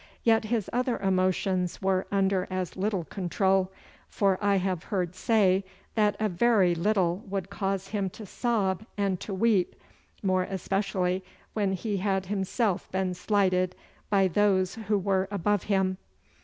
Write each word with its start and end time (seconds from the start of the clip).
Yet 0.23 0.45
his 0.45 0.67
other 0.73 0.97
emotions 0.97 1.79
were 1.79 2.07
under 2.11 2.47
as 2.49 2.75
little 2.75 3.03
control, 3.03 3.71
for 4.09 4.43
I 4.43 4.55
have 4.55 4.85
heard 4.85 5.13
say 5.13 5.63
that 5.93 6.15
a 6.19 6.27
very 6.27 6.73
little 6.73 7.17
would 7.27 7.51
cause 7.51 7.89
him 7.89 8.09
to 8.17 8.25
sob 8.25 8.83
and 8.97 9.19
to 9.19 9.31
weep, 9.31 9.75
more 10.23 10.41
especially 10.41 11.23
when 11.53 11.73
he 11.73 11.97
had 11.97 12.25
himself 12.25 12.91
been 12.91 13.13
slighted 13.13 13.75
by 14.09 14.27
those 14.27 14.73
who 14.73 14.97
were 14.97 15.27
above 15.29 15.65
him. 15.65 15.99